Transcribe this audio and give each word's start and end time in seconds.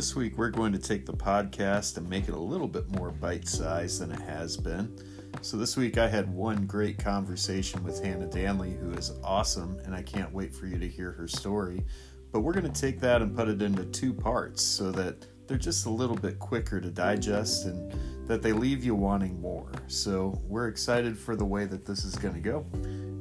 This 0.00 0.16
week, 0.16 0.38
we're 0.38 0.48
going 0.48 0.72
to 0.72 0.78
take 0.78 1.04
the 1.04 1.12
podcast 1.12 1.98
and 1.98 2.08
make 2.08 2.26
it 2.26 2.32
a 2.32 2.38
little 2.38 2.66
bit 2.66 2.88
more 2.96 3.10
bite 3.10 3.46
sized 3.46 4.00
than 4.00 4.10
it 4.10 4.20
has 4.22 4.56
been. 4.56 4.96
So, 5.42 5.58
this 5.58 5.76
week, 5.76 5.98
I 5.98 6.08
had 6.08 6.32
one 6.32 6.64
great 6.64 6.96
conversation 6.96 7.84
with 7.84 8.02
Hannah 8.02 8.24
Danley, 8.24 8.70
who 8.72 8.92
is 8.92 9.12
awesome, 9.22 9.78
and 9.84 9.94
I 9.94 10.00
can't 10.00 10.32
wait 10.32 10.54
for 10.54 10.64
you 10.64 10.78
to 10.78 10.88
hear 10.88 11.12
her 11.12 11.28
story. 11.28 11.84
But 12.32 12.40
we're 12.40 12.54
going 12.54 12.72
to 12.72 12.80
take 12.80 12.98
that 13.00 13.20
and 13.20 13.36
put 13.36 13.48
it 13.48 13.60
into 13.60 13.84
two 13.84 14.14
parts 14.14 14.62
so 14.62 14.90
that 14.92 15.26
they're 15.46 15.58
just 15.58 15.84
a 15.84 15.90
little 15.90 16.16
bit 16.16 16.38
quicker 16.38 16.80
to 16.80 16.90
digest 16.90 17.66
and 17.66 17.92
that 18.26 18.40
they 18.40 18.52
leave 18.52 18.82
you 18.82 18.94
wanting 18.94 19.38
more. 19.38 19.70
So, 19.86 20.40
we're 20.48 20.68
excited 20.68 21.18
for 21.18 21.36
the 21.36 21.44
way 21.44 21.66
that 21.66 21.84
this 21.84 22.06
is 22.06 22.16
going 22.16 22.36
to 22.36 22.40
go, 22.40 22.64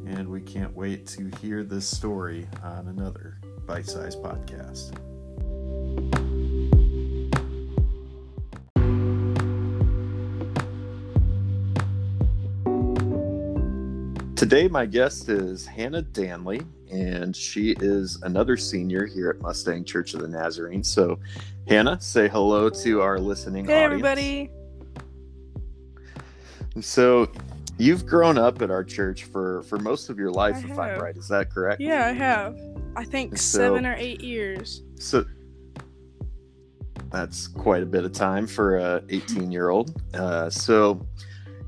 and 0.08 0.30
we 0.30 0.40
can't 0.40 0.74
wait 0.74 1.08
to 1.08 1.30
hear 1.42 1.62
this 1.66 1.86
story 1.86 2.48
on 2.64 2.88
another 2.88 3.42
bite 3.68 3.86
sized 3.86 4.20
podcast. 4.20 4.98
Today, 14.40 14.70
my 14.70 14.86
guest 14.86 15.28
is 15.28 15.66
Hannah 15.68 16.02
Danley, 16.02 16.62
and 16.90 17.36
she 17.36 17.76
is 17.82 18.22
another 18.24 18.56
senior 18.56 19.06
here 19.06 19.30
at 19.32 19.42
Mustang 19.42 19.84
Church 19.84 20.14
of 20.14 20.22
the 20.22 20.30
Nazarene. 20.30 20.82
So, 20.82 21.20
Hannah, 21.68 22.00
say 22.00 22.30
hello 22.30 22.70
to 22.70 23.02
our 23.02 23.20
listening 23.20 23.66
Hey, 23.66 23.84
audience. 23.84 24.06
everybody. 24.06 24.50
So, 26.80 27.30
you've 27.78 28.06
grown 28.06 28.38
up 28.38 28.62
at 28.62 28.72
our 28.72 28.86
church 28.86 29.26
for 29.26 29.62
for 29.64 29.78
most 29.78 30.10
of 30.10 30.18
your 30.18 30.32
life, 30.32 30.56
I 30.56 30.72
if 30.72 30.80
I'm 30.80 31.02
right. 31.02 31.18
Is 31.18 31.28
that 31.28 31.52
correct? 31.54 31.82
Yeah, 31.82 32.08
I 32.08 32.14
have. 32.14 32.58
I 32.96 33.04
think 33.04 33.38
So- 33.38 33.58
seven 33.60 33.86
or 33.86 33.96
eight 33.98 34.22
years. 34.22 34.84
So 35.00 35.26
that's 37.12 37.50
quite 37.50 37.84
a 37.84 37.86
bit 37.86 38.06
of 38.06 38.14
time 38.14 38.48
for 38.48 38.78
a 38.78 39.04
18 39.10 39.52
year 39.52 39.68
old. 39.68 40.02
Uh, 40.14 40.50
so 40.50 41.06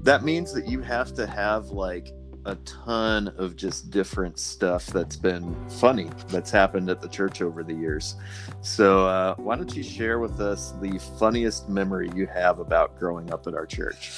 that 0.03 0.23
means 0.23 0.53
that 0.53 0.69
you 0.69 0.79
have 0.79 1.13
to 1.15 1.27
have 1.27 1.65
like 1.71 2.13
a 2.45 2.55
ton 2.55 3.27
of 3.37 3.55
just 3.55 3.91
different 3.91 4.39
stuff 4.39 4.87
that's 4.87 5.15
been 5.15 5.55
funny 5.69 6.09
that's 6.27 6.49
happened 6.51 6.89
at 6.89 7.01
the 7.01 7.07
church 7.07 7.41
over 7.41 7.63
the 7.63 7.73
years. 7.73 8.15
So 8.61 9.05
uh, 9.07 9.35
why 9.35 9.55
don't 9.55 9.75
you 9.75 9.83
share 9.83 10.19
with 10.19 10.39
us 10.39 10.73
the 10.81 10.99
funniest 11.19 11.69
memory 11.69 12.09
you 12.15 12.27
have 12.27 12.59
about 12.59 12.97
growing 12.97 13.31
up 13.31 13.47
at 13.47 13.53
our 13.53 13.65
church? 13.65 14.11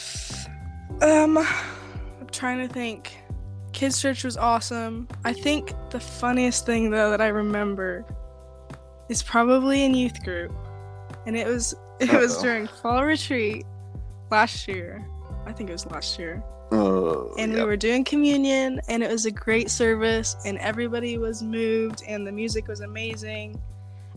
Um, 1.01 1.37
I'm 1.37 2.27
trying 2.31 2.65
to 2.65 2.73
think. 2.73 3.17
Kids 3.73 3.99
Church 3.99 4.23
was 4.23 4.37
awesome. 4.37 5.07
I 5.25 5.33
think 5.33 5.73
the 5.89 5.99
funniest 5.99 6.65
thing 6.65 6.91
though 6.91 7.09
that 7.09 7.21
I 7.21 7.29
remember 7.29 8.05
is 9.09 9.23
probably 9.23 9.83
in 9.83 9.95
youth 9.95 10.23
group, 10.23 10.53
and 11.25 11.35
it 11.35 11.47
was 11.47 11.73
it 11.99 12.13
was 12.13 12.35
Uh-oh. 12.35 12.43
during 12.43 12.67
fall 12.67 13.03
retreat 13.03 13.65
last 14.29 14.67
year. 14.67 15.05
I 15.45 15.51
think 15.51 15.69
it 15.69 15.73
was 15.73 15.85
last 15.87 16.19
year. 16.19 16.43
Oh, 16.73 17.31
and 17.37 17.53
we 17.53 17.63
were 17.63 17.77
doing 17.77 18.03
communion 18.03 18.81
and 18.89 19.03
it 19.03 19.11
was 19.11 19.27
a 19.27 19.31
great 19.31 19.69
service 19.69 20.35
and 20.43 20.57
everybody 20.57 21.19
was 21.19 21.43
moved 21.43 22.01
and 22.07 22.25
the 22.25 22.31
music 22.31 22.67
was 22.67 22.81
amazing. 22.81 23.61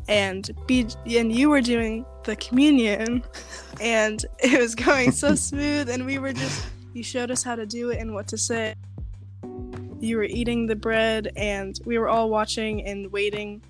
And 0.09 0.51
B- 0.67 0.87
and 1.07 1.31
you 1.31 1.51
were 1.51 1.61
doing 1.61 2.07
the 2.25 2.35
communion 2.37 3.23
and 3.81 4.25
it 4.39 4.59
was 4.59 4.75
going 4.75 5.13
so 5.13 5.35
smooth 5.35 5.91
and 5.91 6.07
we 6.07 6.19
were 6.19 6.33
just 6.33 6.67
you 6.95 7.03
showed 7.03 7.31
us 7.31 7.43
how 7.43 7.57
to 7.57 7.67
do 7.67 7.91
it 7.91 7.99
and 7.99 8.15
what 8.15 8.27
to 8.29 8.39
say. 8.39 8.75
You 10.01 10.17
were 10.17 10.25
eating 10.25 10.67
the 10.67 10.77
bread 10.77 11.33
and 11.37 11.79
we 11.85 11.99
were 11.99 12.09
all 12.09 12.31
watching 12.31 12.87
and 12.87 13.13
waiting 13.13 13.61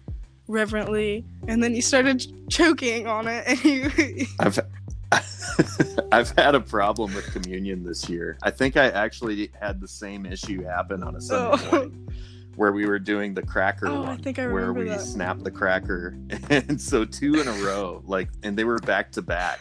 reverently 0.47 1.25
and 1.49 1.61
then 1.61 1.75
you 1.75 1.83
started 1.83 2.25
choking 2.49 3.09
on 3.09 3.27
it 3.27 3.49
and 3.49 3.65
you 3.65 4.27
I've 4.39 4.61
I've 6.13 6.31
had 6.31 6.55
a 6.55 6.61
problem 6.61 7.15
with 7.15 7.31
communion 7.33 7.85
this 7.85 8.09
year. 8.09 8.39
I 8.43 8.51
think 8.51 8.77
I 8.77 8.89
actually 8.91 9.51
had 9.61 9.81
the 9.81 9.89
same 9.89 10.27
issue 10.27 10.63
happen 10.65 11.03
on 11.03 11.17
a 11.17 11.21
Sunday 11.21 11.63
Oh. 11.67 11.71
morning 11.71 12.09
where 12.57 12.73
we 12.73 12.87
were 12.87 12.99
doing 12.99 13.35
the 13.35 13.43
cracker 13.43 13.87
Oh, 13.87 14.05
I 14.05 14.17
think 14.17 14.39
I 14.39 14.47
where 14.47 14.73
we 14.73 14.85
that. 14.89 15.01
snapped 15.03 15.45
the 15.45 15.51
cracker 15.51 16.17
and 16.51 16.81
so 16.81 17.05
two 17.05 17.35
in 17.41 17.47
a 17.47 17.53
row 17.65 18.03
like 18.07 18.29
and 18.43 18.57
they 18.57 18.65
were 18.65 18.79
back 18.79 19.13
to 19.13 19.23
back. 19.23 19.61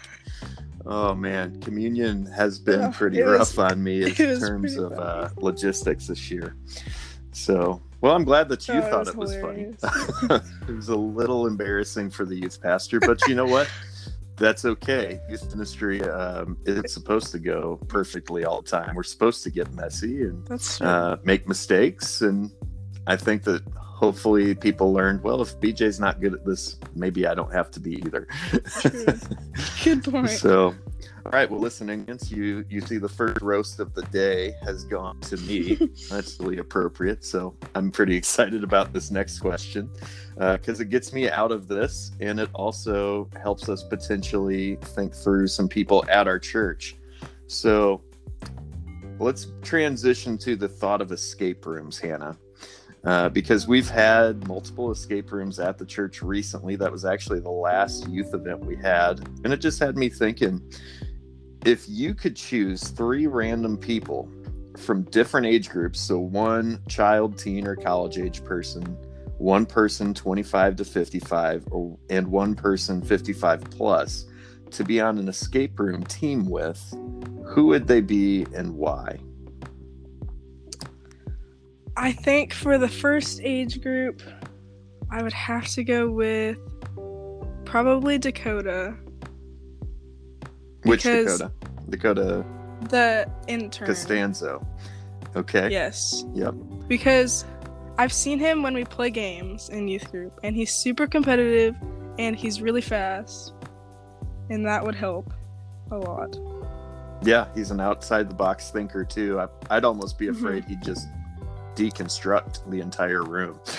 Oh 0.86 1.14
man, 1.16 1.60
communion 1.62 2.26
has 2.28 2.60
been 2.60 2.80
Yeah, 2.80 2.92
pretty 2.92 3.20
rough 3.22 3.58
was- 3.58 3.72
on 3.72 3.84
me 3.84 4.04
in 4.08 4.14
terms 4.14 4.76
of 4.78 4.94
uh, 4.94 5.30
logistics 5.38 6.08
this 6.08 6.30
year. 6.32 6.56
So, 7.32 7.82
well, 8.00 8.16
I'm 8.16 8.24
glad 8.24 8.48
that 8.50 8.66
you 8.68 8.76
Oh, 8.76 8.78
it 8.78 8.90
thought 8.90 9.16
was 9.16 9.34
it 9.34 9.42
was 9.42 9.42
funny. 9.42 9.74
it 10.70 10.74
was 10.76 10.88
a 10.90 10.96
little 10.96 11.48
embarrassing 11.48 12.12
for 12.12 12.24
the 12.24 12.36
youth 12.36 12.62
pastor, 12.62 13.00
but 13.02 13.20
you 13.28 13.36
know 13.36 13.46
what? 13.46 13.70
That's 14.38 14.66
okay. 14.66 15.22
Youth 15.30 15.50
ministry 15.50 16.02
um, 16.04 16.58
it's 16.66 16.94
supposed 16.94 17.32
to 17.32 17.40
go 17.40 17.80
perfectly 17.88 18.44
all 18.46 18.62
the 18.62 18.70
time. 18.70 18.96
We're 18.96 19.04
supposed 19.04 19.44
to 19.44 19.50
get 19.50 19.74
messy 19.74 20.24
and 20.24 20.48
uh, 20.82 21.18
make 21.24 21.48
mistakes, 21.48 22.22
and 22.22 22.52
I 23.08 23.16
think 23.16 23.44
that 23.44 23.64
hopefully 23.78 24.54
people 24.54 24.92
learned. 24.94 25.24
Well, 25.24 25.42
if 25.42 25.58
BJ's 25.60 26.00
not 26.00 26.20
good 26.20 26.34
at 26.34 26.46
this, 26.46 26.78
maybe 26.96 27.26
I 27.26 27.34
don't 27.34 27.54
have 27.54 27.72
to 27.72 27.80
be 27.80 27.96
either. 28.06 28.28
True. 28.82 29.06
good 29.84 30.04
point 30.04 30.30
So, 30.30 30.76
all 31.26 31.32
right. 31.32 31.50
Well, 31.50 31.60
listen, 31.60 31.88
Ingens, 31.88 32.30
you 32.30 32.64
you 32.70 32.82
see 32.82 33.00
the 33.00 33.10
first 33.10 33.42
roast 33.42 33.80
of 33.80 33.96
the 33.96 34.04
day 34.04 34.54
has 34.62 34.84
gone 34.84 35.20
to 35.22 35.38
me. 35.38 35.74
That's 36.10 36.40
really 36.40 36.60
appropriate. 36.60 37.26
So 37.26 37.56
I'm 37.74 37.90
pretty 37.90 38.16
excited 38.16 38.64
about 38.64 38.94
this 38.94 39.10
next 39.10 39.40
question 39.40 39.90
because 40.36 40.82
it 40.82 40.90
gets 40.92 41.14
me 41.14 41.28
out 41.28 41.52
of 41.52 41.68
this, 41.68 42.12
and 42.20 42.40
it 42.40 42.50
also 42.54 43.28
helps 43.42 43.70
us 43.70 43.82
potentially 43.82 44.76
think 44.76 45.16
through 45.16 45.48
some 45.48 45.68
people 45.68 46.06
at 46.10 46.28
our 46.28 46.38
church. 46.38 46.96
So 47.48 48.04
let's 49.18 49.48
transition 49.64 50.38
to 50.40 50.56
the 50.56 50.68
thought 50.68 51.02
of 51.02 51.12
escape 51.12 51.66
rooms, 51.66 51.98
Hannah. 51.98 52.38
Uh, 53.04 53.30
because 53.30 53.68
we've 53.68 53.90
had 53.90 54.48
multiple 54.48 54.90
escape 54.90 55.32
rooms 55.32 55.60
at 55.60 55.78
the 55.78 55.86
church 55.86 56.24
recently. 56.24 56.76
That 56.76 56.92
was 56.92 57.06
actually 57.06 57.40
the 57.40 57.52
last 57.52 58.08
youth 58.10 58.34
event 58.34 58.66
we 58.66 58.76
had. 58.76 59.20
And 59.44 59.54
it 59.54 59.58
just 59.58 59.78
had 59.78 59.96
me 59.96 60.10
thinking 60.10 60.60
if 61.66 61.90
you 61.90 62.14
could 62.14 62.36
choose 62.36 62.90
three 62.90 63.26
random 63.26 63.76
people 63.76 64.30
from 64.78 65.02
different 65.04 65.48
age 65.48 65.68
groups, 65.68 66.00
so 66.00 66.20
one 66.20 66.80
child, 66.88 67.40
teen, 67.40 67.66
or 67.66 67.76
college 67.76 68.20
age 68.20 68.44
person, 68.44 68.84
one 69.40 69.66
person 69.66 70.14
25 70.14 70.76
to 70.76 70.86
55, 70.86 71.66
or, 71.72 71.98
and 72.10 72.28
one 72.28 72.56
person 72.56 73.02
55 73.02 73.64
plus, 73.72 74.26
to 74.70 74.84
be 74.84 75.02
on 75.02 75.18
an 75.18 75.28
escape 75.28 75.80
room 75.80 76.04
team 76.04 76.46
with, 76.46 76.80
who 77.46 77.66
would 77.66 77.88
they 77.88 78.02
be 78.02 78.46
and 78.54 78.76
why? 78.76 79.18
I 81.98 82.12
think 82.12 82.54
for 82.54 82.78
the 82.78 82.90
first 82.90 83.40
age 83.42 83.82
group, 83.82 84.22
I 85.10 85.24
would 85.24 85.34
have 85.34 85.68
to 85.70 85.84
go 85.84 86.12
with 86.12 86.58
probably 87.64 88.18
Dakota, 88.18 88.96
Which 90.86 91.04
Because- 91.04 91.40
Dakota? 91.40 91.52
Dakota 91.90 92.46
the 92.90 93.30
intern. 93.48 93.88
Costanzo. 93.88 94.66
Okay. 95.36 95.70
Yes, 95.70 96.24
Yep. 96.34 96.54
because 96.88 97.46
I've 97.98 98.14
seen 98.14 98.38
him 98.40 98.62
when 98.64 98.74
we 98.74 98.84
play 98.86 99.10
games 99.10 99.70
in 99.70 99.88
youth 99.88 100.12
group, 100.12 100.40
and 100.44 100.56
he's 100.56 100.74
super 100.74 101.08
competitive, 101.08 101.76
and 102.20 102.36
he's 102.36 102.62
really 102.62 102.82
fast, 102.82 103.54
and 104.50 104.66
that 104.66 104.84
would 104.86 104.96
help 104.96 105.34
a 105.92 105.98
lot. 105.98 106.38
Yeah, 107.24 107.48
he's 107.56 107.72
an 107.72 107.80
outside 107.80 108.30
the 108.30 108.36
box 108.36 108.70
thinker 108.72 109.04
too. 109.06 109.40
I, 109.40 109.48
I'd 109.70 109.86
almost 109.86 110.18
be 110.20 110.28
Mhm. 110.28 110.32
afraid 110.32 110.66
he'd 110.66 110.82
just 110.84 111.08
deconstruct 111.76 112.70
the 112.70 112.80
entire 112.82 113.24
room. 113.24 113.60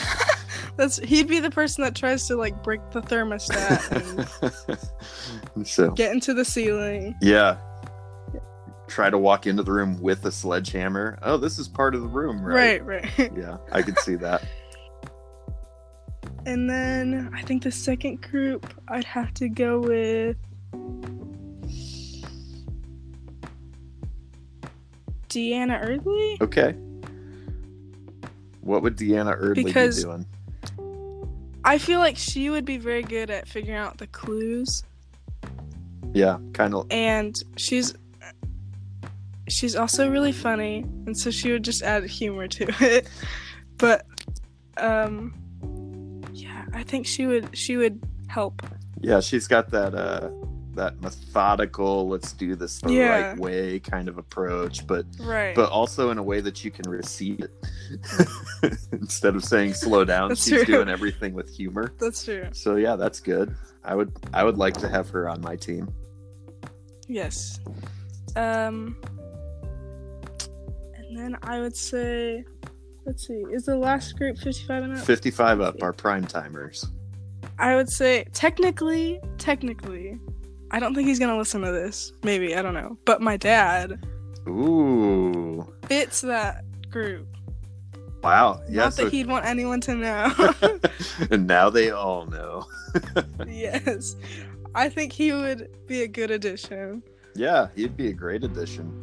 That's 0.77 0.99
he'd 0.99 1.27
be 1.29 1.41
the 1.41 1.51
person 1.51 1.85
that 1.85 1.95
tries 1.95 2.27
to 2.29 2.37
like 2.37 2.63
break 2.63 2.81
the 2.91 3.01
thermostat 3.01 3.81
and 5.55 5.67
so 5.67 5.91
get 5.93 6.13
into 6.13 6.35
the 6.35 6.45
ceiling. 6.45 7.15
yeah, 7.23 7.57
try 8.87 9.09
to 9.09 9.17
walk 9.19 9.47
into 9.47 9.63
the 9.63 9.73
room 9.73 9.99
with 10.03 10.25
a 10.27 10.31
sledgehammer. 10.33 11.19
Oh, 11.23 11.37
this 11.39 11.59
is 11.59 11.67
part 11.67 11.95
of 11.95 12.03
the 12.03 12.09
room, 12.09 12.43
right? 12.43 12.85
Right, 12.85 13.03
right. 13.19 13.33
Yeah, 13.37 13.57
I 13.73 13.81
could 13.83 13.99
see 14.01 14.17
that. 14.17 14.45
And 16.45 16.69
then 16.71 17.31
I 17.35 17.43
think 17.43 17.63
the 17.65 17.73
second 17.73 18.21
group 18.23 18.73
I'd 18.89 19.05
have 19.05 19.33
to 19.35 19.49
go 19.49 19.81
with 19.81 20.37
Deanna 25.29 25.83
Erdley 25.85 26.41
Okay. 26.41 26.73
What 28.61 28.83
would 28.83 28.97
Deanna 28.97 29.41
Erdley 29.41 29.65
Because- 29.65 29.97
be 29.97 30.03
doing? 30.11 30.27
I 31.67 31.79
feel 31.79 31.99
like 31.99 32.17
she 32.17 32.49
would 32.49 32.65
be 32.65 32.79
very 32.79 33.03
good 33.03 33.29
at 33.29 33.47
figuring 33.49 33.77
out 33.79 33.99
the 33.99 34.07
clues 34.07 34.85
Yeah, 36.15 36.39
kind 36.53 36.75
of. 36.75 36.87
and 36.91 37.35
she's 37.57 37.93
she's 39.49 39.77
also 39.77 40.09
really 40.11 40.33
funny 40.33 40.85
and 41.07 41.17
so 41.17 41.31
she 41.31 41.53
would 41.53 41.65
just 41.65 41.83
add 41.83 42.05
humor 42.05 42.49
to 42.49 42.65
it. 42.81 43.09
But 43.79 44.07
um 44.79 45.35
yeah, 46.33 46.65
I 46.73 46.83
think 46.83 47.07
she 47.07 47.27
would 47.27 47.57
she 47.57 47.77
would 47.77 48.01
help 48.29 48.63
Yeah, 49.01 49.21
she's 49.21 49.47
got 49.49 49.71
that 49.71 49.95
uh 49.95 50.31
that 50.77 51.01
methodical, 51.03 52.09
let's 52.09 52.33
do 52.33 52.55
this 52.55 52.81
the 52.81 52.93
Yeah. 52.93 53.09
right 53.31 53.39
way 53.39 53.79
kind 53.81 54.09
of 54.09 54.17
approach, 54.19 54.87
but 54.87 55.05
Right. 55.21 55.55
but 55.55 55.71
also 55.71 56.11
in 56.11 56.19
a 56.19 56.23
way 56.23 56.41
that 56.41 56.65
you 56.65 56.71
can 56.71 56.89
receive 56.91 57.41
it. 57.41 57.51
Instead 58.93 59.35
of 59.37 59.45
saying 59.45 59.75
slow 59.75 60.05
down, 60.05 60.29
That's 60.31 60.45
she's 60.45 60.63
true. 60.65 60.77
doing 60.77 60.89
everything 60.89 61.35
with 61.35 61.55
humor. 61.55 61.93
That's 61.99 62.25
true. 62.25 62.47
So 62.53 62.77
yeah, 62.77 62.97
that's 62.97 63.21
good. 63.21 63.55
I 63.85 63.95
would 63.95 64.13
I 64.33 64.45
would 64.45 64.57
like 64.59 64.75
to 64.79 64.89
have 64.89 65.09
her 65.11 65.29
on 65.29 65.41
my 65.41 65.57
team. 65.57 65.93
Yes. 67.09 67.61
Um. 68.37 68.97
And 70.97 71.17
then 71.17 71.37
I 71.43 71.61
would 71.61 71.77
say, 71.77 72.45
let's 73.05 73.27
see, 73.27 73.43
is 73.53 73.65
the 73.67 73.77
last 73.77 74.17
group 74.19 74.37
55 74.39 74.83
and 74.83 74.93
up? 74.99 75.05
55 75.05 75.61
up 75.61 75.83
are 75.83 75.93
prime 75.93 76.27
timers. 76.27 76.85
I 77.59 77.75
would 77.77 77.89
say 77.89 78.25
technically, 78.35 79.21
technically, 79.39 80.19
I 80.71 80.79
don't 80.81 80.95
think 80.95 81.09
he's 81.09 81.19
gonna 81.19 81.39
listen 81.39 81.61
to 81.63 81.73
this. 81.73 82.13
Maybe 82.23 82.55
I 82.57 82.63
don't 82.63 82.75
know. 82.75 82.99
But 83.05 83.21
my 83.21 83.37
dad 83.37 84.05
Ooh. 84.49 85.73
fits 85.89 86.21
that 86.23 86.65
group. 86.91 87.27
Wow. 88.23 88.61
Yeah. 88.69 88.85
Not 88.85 88.95
So, 88.95 89.05
that 89.05 89.13
he'd 89.13 89.27
want 89.29 89.45
anyone 89.45 89.81
to 89.83 89.95
know. 89.95 90.55
and 91.31 91.47
now 91.47 91.71
they 91.71 91.91
all 91.91 92.27
know. 92.27 92.65
yes, 93.47 94.17
I 94.75 94.89
think 94.89 95.13
he 95.13 95.33
would 95.33 95.71
be 95.87 96.03
a 96.03 96.09
good 96.09 96.31
addition. 96.31 97.03
Yeah, 97.37 97.69
he'd 97.77 97.97
be 97.97 98.09
a 98.09 98.13
great 98.13 98.43
addition. 98.43 99.01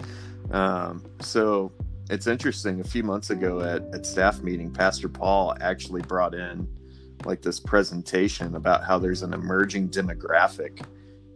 Um, 0.52 1.04
so 1.22 1.72
it's 2.10 2.28
interesting. 2.28 2.82
A 2.82 2.84
few 2.84 3.04
months 3.04 3.30
ago 3.30 3.62
at, 3.62 3.84
at 3.94 4.06
staff 4.06 4.42
meeting, 4.42 4.72
Pastor 4.72 5.08
Paul 5.08 5.56
actually 5.62 6.02
brought 6.02 6.34
in 6.34 6.68
like 7.26 7.42
this 7.42 7.60
presentation 7.60 8.56
about 8.56 8.84
how 8.84 9.00
there's 9.00 9.22
an 9.24 9.34
emerging 9.34 9.90
demographic 9.90 10.84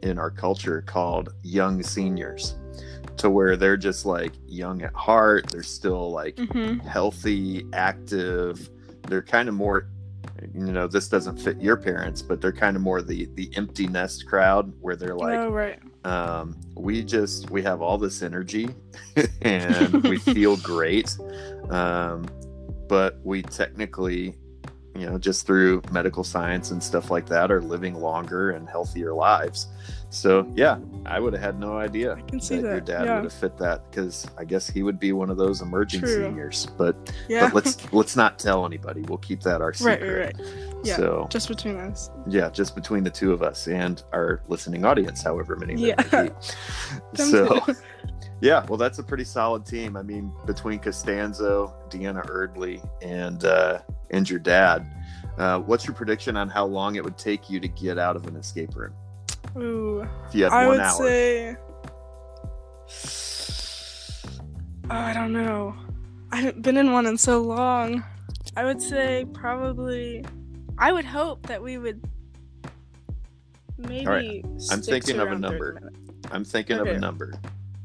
in 0.07 0.18
our 0.18 0.31
culture 0.31 0.81
called 0.81 1.33
young 1.44 1.83
seniors, 1.83 2.56
to 3.18 3.30
where 3.30 3.56
they're 3.57 3.77
just 3.77 4.06
like 4.06 4.33
young 4.48 4.81
at 4.81 4.94
heart. 4.94 5.48
They're 5.51 5.63
still 5.63 6.12
like 6.12 6.36
Mm-hmm. 6.38 6.80
healthy, 6.88 7.65
active. 7.74 8.69
They're 9.07 9.21
kind 9.21 9.48
of 9.50 9.56
more, 9.56 9.88
you 10.54 10.71
know, 10.71 10.88
this 10.88 11.07
doesn't 11.07 11.38
fit 11.38 11.62
your 11.62 11.77
parents, 11.77 12.21
but 12.21 12.42
they're 12.42 12.51
kind 12.51 12.75
of 12.75 12.81
more 12.81 13.01
the 13.01 13.27
the 13.36 13.50
empty 13.56 13.88
nest 13.88 14.25
crowd 14.27 14.74
where 14.81 14.95
they're 14.95 15.15
like, 15.15 15.39
oh 15.39 15.50
right. 15.50 15.80
um, 16.06 16.56
we 16.75 17.04
just 17.04 17.50
we 17.50 17.62
have 17.63 17.81
all 17.81 17.98
this 17.98 18.21
energy 18.21 18.69
and 19.42 20.04
we 20.04 20.18
feel 20.36 20.57
great 20.57 21.18
um, 21.69 22.25
but 22.88 23.19
we 23.24 23.42
technically 23.42 24.36
you 24.98 25.06
know 25.10 25.18
just 25.18 25.46
through 25.46 25.82
medical 25.92 26.24
science 26.24 26.72
and 26.72 26.82
stuff 26.82 27.12
like 27.12 27.26
that 27.28 27.52
are 27.52 27.62
living 27.62 27.96
longer 27.96 28.52
and 28.52 28.68
healthier 28.70 29.14
lives 29.14 29.68
so 30.10 30.50
yeah 30.56 30.78
i 31.06 31.20
would 31.20 31.34
have 31.34 31.42
had 31.42 31.60
no 31.60 31.78
idea 31.78 32.14
I 32.16 32.22
can 32.22 32.40
see 32.40 32.56
that, 32.58 32.64
your 32.64 32.80
dad 32.82 33.06
yeah. 33.06 33.16
would 33.16 33.26
have 33.26 33.34
fit 33.34 33.58
that 33.58 33.90
because 33.90 34.26
i 34.38 34.44
guess 34.46 34.70
he 34.70 34.82
would 34.84 35.00
be 35.00 35.12
one 35.12 35.30
of 35.30 35.38
those 35.38 35.62
emerging 35.62 36.02
True. 36.02 36.24
seniors 36.26 36.66
but, 36.78 36.96
Yeah. 37.28 37.46
but 37.48 37.54
let's 37.56 37.94
let's 38.00 38.16
not 38.16 38.40
tell 38.40 38.66
anybody 38.66 39.02
we'll 39.02 39.18
keep 39.20 39.42
that 39.42 39.62
our 39.62 39.68
right, 39.68 39.76
secret 39.76 40.02
right, 40.02 40.36
right. 40.40 40.68
Yeah. 40.84 40.96
so 40.98 41.28
Just 41.30 41.48
between 41.50 41.76
us. 41.78 42.10
yeah, 42.28 42.50
just 42.50 42.76
between 42.76 43.04
the 43.04 43.10
two 43.10 43.34
of 43.34 43.42
us 43.42 43.68
and 43.68 44.04
our 44.14 44.42
listening 44.48 44.86
audience, 44.86 45.22
however 45.24 45.56
many 45.56 45.76
there 45.76 45.96
Yeah. 45.98 46.22
may 46.24 46.30
be. 46.30 46.36
So, 47.16 47.60
yeah, 48.42 48.66
well, 48.68 48.78
that's 48.78 49.00
a 49.00 49.04
pretty 49.04 49.24
solid 49.24 49.66
team. 49.66 49.98
I 49.98 50.04
mean, 50.04 50.31
between 50.45 50.80
Costanzo, 50.80 51.74
Deanna 51.89 52.25
Erdley, 52.28 52.88
and 53.01 53.44
uh, 53.45 53.80
and 54.12 54.30
your 54.30 54.39
dad, 54.39 54.86
uh, 55.38 55.60
what's 55.60 55.88
your 55.88 55.95
prediction 55.95 56.38
on 56.38 56.48
how 56.50 56.66
long 56.66 56.95
it 56.95 57.04
would 57.04 57.18
take 57.18 57.50
you 57.50 57.60
to 57.60 57.68
get 57.68 57.98
out 57.98 58.16
of 58.16 58.28
an 58.28 58.36
escape 58.36 58.75
room 58.75 58.94
Ooh. 59.57 60.07
if 60.28 60.36
you 60.36 60.44
had 60.44 60.54
I 60.54 60.68
one 60.68 60.78
would 60.78 60.80
hour? 60.81 60.98
say. 60.98 61.57
Oh, 64.90 64.95
I 64.95 65.13
don't 65.13 65.33
know. 65.33 65.75
I 66.31 66.38
haven't 66.38 66.62
been 66.62 66.78
in 66.78 66.94
one 66.94 67.06
in 67.06 67.18
so 67.18 67.42
long. 67.42 68.04
I 68.56 68.63
would 68.66 68.81
say 68.81 69.25
probably. 69.33 70.24
I 70.78 70.92
would 70.92 71.06
hope 71.06 71.48
that 71.48 71.62
we 71.62 71.78
would. 71.78 72.04
Maybe. 73.78 74.44
I'm 74.72 74.81
thinking 74.81 75.19
of 75.19 75.31
a 75.31 75.38
number. 75.38 75.74
minutes. 75.74 75.98
I'm 76.31 76.44
thinking 76.44 76.78
of 76.78 76.88
a 76.88 77.00
number, 77.00 77.33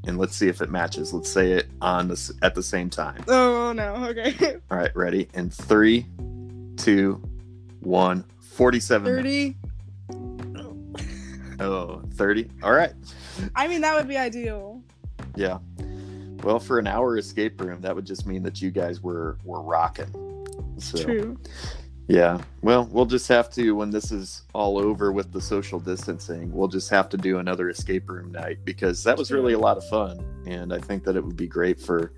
and 0.06 0.18
let's 0.18 0.36
see 0.36 0.48
if 0.48 0.60
it 0.60 0.70
matches. 0.70 1.12
Let's 1.12 1.30
say 1.30 1.52
it 1.52 1.68
on 1.80 2.08
this 2.08 2.32
at 2.42 2.54
the 2.54 2.62
same 2.62 2.90
time. 2.90 3.24
Oh 3.28 3.72
no! 3.72 3.94
Okay. 4.06 4.56
All 4.70 4.76
right, 4.76 4.94
ready? 4.96 5.28
In 5.34 5.50
three, 5.50 6.06
two, 6.76 7.22
one. 7.80 8.24
47 8.40 9.14
minutes. 9.16 9.56
Thirty. 10.10 10.52
Oh, 11.58 11.64
oh, 11.64 12.02
30. 12.14 12.50
All 12.62 12.72
right. 12.72 12.92
I 13.56 13.66
mean, 13.66 13.80
that 13.80 13.96
would 13.96 14.06
be 14.06 14.18
ideal. 14.18 14.82
Yeah. 15.36 15.58
Well, 16.42 16.58
for 16.58 16.78
an 16.78 16.86
hour 16.86 17.16
escape 17.16 17.60
room, 17.60 17.80
that 17.80 17.94
would 17.94 18.04
just 18.04 18.26
mean 18.26 18.42
that 18.42 18.60
you 18.60 18.70
guys 18.70 19.00
were 19.02 19.38
were 19.44 19.62
rocking. 19.62 20.10
So 20.78 21.02
True. 21.02 21.38
Yeah. 22.12 22.42
Well, 22.60 22.86
we'll 22.92 23.06
just 23.06 23.26
have 23.28 23.50
to 23.52 23.72
when 23.72 23.90
this 23.90 24.12
is 24.12 24.42
all 24.52 24.76
over 24.76 25.12
with 25.12 25.32
the 25.32 25.40
social 25.40 25.80
distancing, 25.80 26.52
we'll 26.52 26.68
just 26.68 26.90
have 26.90 27.08
to 27.08 27.16
do 27.16 27.38
another 27.38 27.70
escape 27.70 28.10
room 28.10 28.30
night 28.30 28.58
because 28.66 29.02
that 29.04 29.16
was 29.16 29.32
really 29.32 29.54
a 29.54 29.58
lot 29.58 29.78
of 29.78 29.88
fun, 29.88 30.22
and 30.46 30.74
I 30.74 30.78
think 30.78 31.04
that 31.04 31.16
it 31.16 31.24
would 31.24 31.36
be 31.36 31.46
great 31.46 31.80
for 31.80 32.12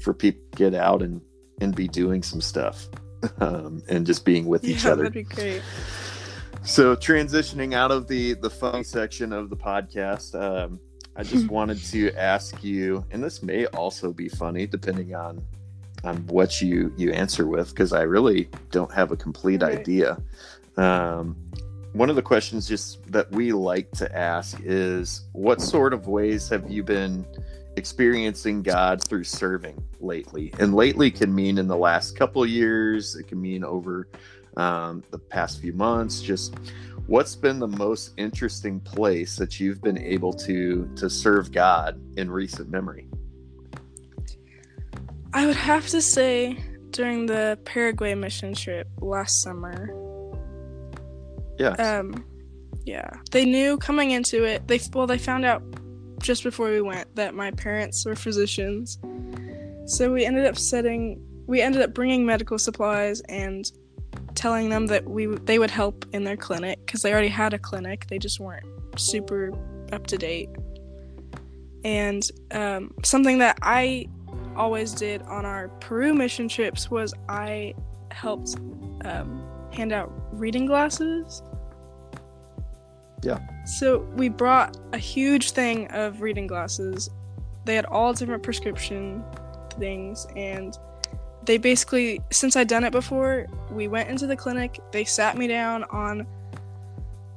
for 0.00 0.12
people 0.12 0.42
to 0.50 0.56
get 0.56 0.74
out 0.74 1.00
and 1.00 1.20
and 1.60 1.76
be 1.76 1.86
doing 1.86 2.22
some 2.22 2.40
stuff. 2.40 2.88
Um, 3.40 3.82
and 3.88 4.06
just 4.06 4.24
being 4.24 4.46
with 4.46 4.62
each 4.64 4.84
yeah, 4.84 4.92
other. 4.92 5.04
that'd 5.04 5.14
be 5.14 5.22
great. 5.22 5.62
So 6.62 6.94
transitioning 6.94 7.74
out 7.74 7.90
of 7.90 8.06
the 8.06 8.34
the 8.34 8.50
fun 8.50 8.84
section 8.84 9.32
of 9.32 9.48
the 9.50 9.56
podcast, 9.56 10.40
um, 10.40 10.78
I 11.16 11.24
just 11.24 11.48
wanted 11.50 11.82
to 11.86 12.12
ask 12.12 12.62
you, 12.62 13.04
and 13.10 13.24
this 13.24 13.42
may 13.42 13.66
also 13.66 14.12
be 14.12 14.28
funny 14.28 14.66
depending 14.66 15.14
on 15.14 15.42
on 16.04 16.16
what 16.26 16.60
you 16.60 16.92
you 16.96 17.12
answer 17.12 17.46
with, 17.46 17.70
because 17.70 17.92
I 17.92 18.02
really 18.02 18.48
don't 18.70 18.92
have 18.92 19.12
a 19.12 19.16
complete 19.16 19.62
Right. 19.62 19.78
idea. 19.78 20.18
Um, 20.76 21.36
one 21.92 22.10
of 22.10 22.16
the 22.16 22.22
questions 22.22 22.68
just 22.68 23.10
that 23.10 23.30
we 23.32 23.52
like 23.52 23.90
to 23.92 24.16
ask 24.16 24.58
is, 24.62 25.22
what 25.32 25.62
sort 25.62 25.94
of 25.94 26.08
ways 26.08 26.48
have 26.50 26.70
you 26.70 26.82
been 26.82 27.24
experiencing 27.76 28.62
God 28.62 29.02
through 29.02 29.24
serving 29.24 29.82
lately? 30.00 30.52
And 30.58 30.74
lately 30.74 31.10
can 31.10 31.34
mean 31.34 31.56
in 31.58 31.68
the 31.68 31.76
last 31.76 32.16
couple 32.16 32.42
of 32.42 32.50
years. 32.50 33.16
It 33.16 33.28
can 33.28 33.40
mean 33.40 33.64
over 33.64 34.08
um, 34.56 35.02
the 35.10 35.18
past 35.18 35.60
few 35.60 35.72
months 35.72 36.20
just 36.20 36.54
what's 37.06 37.36
been 37.36 37.58
the 37.58 37.68
most 37.68 38.12
interesting 38.16 38.80
place 38.80 39.36
that 39.36 39.60
you've 39.60 39.82
been 39.82 39.98
able 39.98 40.32
to 40.32 40.90
to 40.96 41.08
serve 41.10 41.52
god 41.52 42.00
in 42.16 42.30
recent 42.30 42.70
memory 42.70 43.06
I 45.36 45.44
would 45.44 45.56
have 45.56 45.86
to 45.88 46.00
say 46.00 46.56
during 46.92 47.26
the 47.26 47.58
Paraguay 47.66 48.14
mission 48.14 48.54
trip 48.54 48.88
last 49.02 49.42
summer. 49.42 49.90
yeah 51.58 51.72
Um, 51.72 52.24
yeah, 52.86 53.10
they 53.32 53.44
knew 53.44 53.76
coming 53.76 54.12
into 54.12 54.44
it. 54.44 54.66
They 54.66 54.80
well, 54.94 55.06
they 55.06 55.18
found 55.18 55.44
out 55.44 55.62
just 56.22 56.42
before 56.42 56.70
we 56.70 56.80
went 56.80 57.14
that 57.16 57.34
my 57.34 57.50
parents 57.50 58.06
were 58.06 58.16
physicians, 58.16 58.98
so 59.84 60.10
we 60.10 60.24
ended 60.24 60.46
up 60.46 60.56
setting. 60.56 61.20
We 61.46 61.60
ended 61.60 61.82
up 61.82 61.92
bringing 61.92 62.24
medical 62.24 62.58
supplies 62.58 63.20
and 63.28 63.70
telling 64.34 64.70
them 64.70 64.86
that 64.86 65.04
we 65.04 65.26
they 65.26 65.58
would 65.58 65.70
help 65.70 66.06
in 66.14 66.24
their 66.24 66.38
clinic 66.38 66.78
because 66.86 67.02
they 67.02 67.12
already 67.12 67.28
had 67.28 67.52
a 67.52 67.58
clinic. 67.58 68.06
They 68.08 68.18
just 68.18 68.40
weren't 68.40 68.64
super 68.96 69.52
up 69.92 70.06
to 70.06 70.16
date. 70.16 70.48
And 71.84 72.22
um, 72.52 72.94
something 73.04 73.38
that 73.38 73.58
I 73.60 74.06
always 74.56 74.92
did 74.92 75.22
on 75.22 75.44
our 75.44 75.68
Peru 75.80 76.14
mission 76.14 76.48
trips 76.48 76.90
was 76.90 77.14
I 77.28 77.74
helped 78.10 78.56
um, 79.04 79.46
hand 79.72 79.92
out 79.92 80.12
reading 80.32 80.66
glasses. 80.66 81.42
Yeah. 83.22 83.38
So 83.64 84.00
we 84.16 84.28
brought 84.28 84.76
a 84.92 84.98
huge 84.98 85.52
thing 85.52 85.88
of 85.88 86.20
reading 86.20 86.46
glasses. 86.46 87.10
They 87.64 87.74
had 87.74 87.84
all 87.86 88.12
different 88.12 88.42
prescription 88.42 89.24
things, 89.78 90.26
and 90.36 90.76
they 91.44 91.58
basically, 91.58 92.20
since 92.30 92.56
I'd 92.56 92.68
done 92.68 92.84
it 92.84 92.92
before, 92.92 93.46
we 93.70 93.88
went 93.88 94.08
into 94.08 94.26
the 94.26 94.36
clinic. 94.36 94.78
They 94.92 95.04
sat 95.04 95.36
me 95.36 95.46
down 95.46 95.84
on 95.84 96.26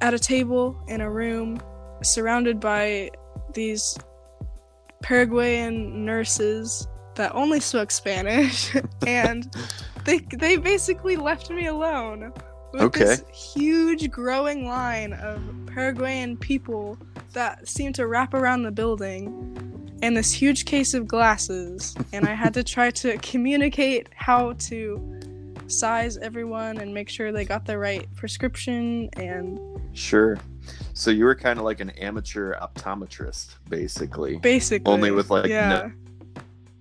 at 0.01 0.13
a 0.13 0.19
table 0.19 0.79
in 0.87 1.01
a 1.01 1.09
room, 1.09 1.59
surrounded 2.03 2.59
by 2.59 3.11
these 3.53 3.97
Paraguayan 5.01 6.05
nurses 6.05 6.87
that 7.19 7.35
only 7.35 7.59
spoke 7.59 7.91
Spanish, 7.91 8.73
and 9.05 9.53
they 10.05 10.19
they 10.37 10.55
basically 10.55 11.17
left 11.17 11.49
me 11.49 11.67
alone 11.67 12.31
with 12.71 12.81
Okay. 12.81 12.99
this 13.03 13.23
huge 13.33 14.09
growing 14.09 14.65
line 14.65 15.11
of 15.13 15.41
Paraguayan 15.65 16.37
people 16.37 16.97
that 17.33 17.67
seemed 17.67 17.95
to 17.95 18.07
wrap 18.07 18.33
around 18.33 18.63
the 18.63 18.71
building 18.71 19.25
and 20.01 20.15
this 20.15 20.31
huge 20.31 20.63
case 20.63 20.93
of 20.93 21.07
glasses 21.07 21.93
and 22.13 22.25
I 22.25 22.33
had 22.33 22.53
to 22.53 22.63
try 22.63 22.89
to 22.91 23.17
communicate 23.17 24.07
how 24.15 24.53
to 24.69 25.19
size 25.67 26.17
everyone 26.17 26.77
and 26.77 26.93
make 26.93 27.09
sure 27.09 27.31
they 27.33 27.43
got 27.43 27.65
the 27.65 27.77
right 27.77 28.07
prescription 28.15 29.09
and 29.17 29.59
sure 29.93 30.37
So 30.93 31.11
you 31.11 31.25
were 31.25 31.35
kind 31.35 31.59
of 31.59 31.65
like 31.65 31.79
an 31.81 31.89
amateur 31.91 32.55
optometrist, 32.59 33.55
basically. 33.67 34.37
Basically. 34.37 34.91
Only 34.91 35.11
with, 35.11 35.29
like, 35.29 35.47
yeah. 35.49 35.89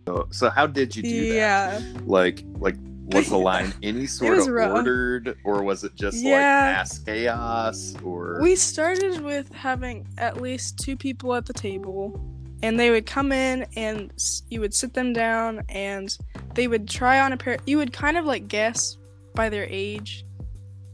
So, 0.09 0.27
so 0.31 0.49
how 0.49 0.67
did 0.67 0.97
you 0.97 1.03
do 1.03 1.29
that? 1.35 1.35
yeah. 1.35 1.81
Like, 2.07 2.43
like 2.59 2.77
was 3.13 3.29
the 3.29 3.37
line 3.51 3.75
any 3.83 4.07
sort 4.07 4.39
of 4.39 4.47
rough. 4.47 4.73
ordered, 4.73 5.37
or 5.45 5.63
was 5.63 5.85
it 5.85 5.95
just 5.97 6.17
Yeah. 6.25 6.31
like 6.33 6.41
mass 6.77 6.99
chaos? 7.01 7.95
Or 8.03 8.39
We 8.41 8.57
started 8.57 9.21
with 9.23 9.53
having 9.53 10.07
at 10.17 10.41
least 10.41 10.79
two 10.79 10.97
people 10.97 11.35
at 11.35 11.45
the 11.45 11.53
table, 11.53 12.19
and 12.63 12.81
they 12.81 12.91
would 12.91 13.05
come 13.05 13.33
in 13.33 13.67
and 13.77 14.11
you 14.49 14.61
would 14.63 14.73
sit 14.73 14.95
them 14.95 15.13
down 15.13 15.63
and 15.69 16.17
they 16.55 16.69
would 16.69 16.89
try 16.89 17.21
on 17.21 17.33
a 17.35 17.37
pair. 17.37 17.59
You 17.67 17.77
would 17.77 17.93
kind 17.93 18.17
of 18.17 18.25
like 18.25 18.49
guess 18.49 18.97
by 19.35 19.51
their 19.51 19.67
age 19.69 20.25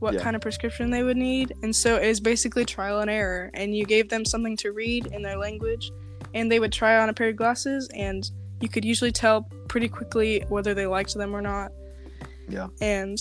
what 0.00 0.14
Yeah. 0.14 0.20
kind 0.22 0.34
of 0.34 0.42
prescription 0.42 0.90
they 0.90 1.04
would 1.04 1.16
need, 1.16 1.54
and 1.62 1.74
so 1.74 1.96
it 1.98 2.08
was 2.08 2.18
basically 2.18 2.64
trial 2.64 2.98
and 2.98 3.08
error. 3.08 3.50
And 3.54 3.76
you 3.76 3.86
gave 3.86 4.08
them 4.08 4.24
something 4.24 4.56
to 4.58 4.72
read 4.72 5.06
in 5.06 5.22
their 5.22 5.38
language, 5.38 5.92
and 6.34 6.50
they 6.50 6.58
would 6.58 6.72
try 6.72 6.98
on 6.98 7.08
a 7.08 7.12
pair 7.14 7.28
of 7.28 7.36
glasses, 7.36 7.88
and 7.94 8.28
you 8.64 8.70
could 8.70 8.84
usually 8.84 9.12
tell 9.12 9.42
pretty 9.68 9.88
quickly 9.88 10.42
whether 10.48 10.72
they 10.72 10.86
liked 10.86 11.14
them 11.14 11.36
or 11.36 11.42
not. 11.42 11.70
Yeah. 12.48 12.68
And 12.80 13.18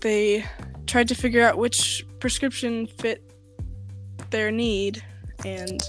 they 0.00 0.44
tried 0.86 1.08
to 1.08 1.16
figure 1.16 1.44
out 1.44 1.58
which 1.58 2.06
prescription 2.20 2.86
fit 2.86 3.28
their 4.30 4.52
need 4.52 5.02
and 5.44 5.82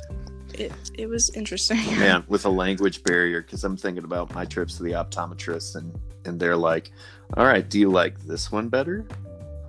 it 0.56 0.72
it 0.96 1.08
was 1.08 1.30
interesting. 1.36 1.78
man 2.00 2.24
with 2.28 2.46
a 2.46 2.50
language 2.50 3.04
barrier 3.04 3.42
because 3.42 3.64
i'm 3.64 3.78
thinking 3.78 4.04
about 4.04 4.34
my 4.36 4.46
trips 4.46 4.78
to 4.78 4.84
the 4.84 4.92
optometrist 4.92 5.76
and 5.76 5.98
and 6.26 6.40
they're 6.40 6.58
like 6.58 6.92
all 7.38 7.46
right 7.46 7.70
do 7.70 7.80
you 7.80 7.90
like 7.90 8.20
this 8.22 8.52
one 8.52 8.70
better 8.70 9.06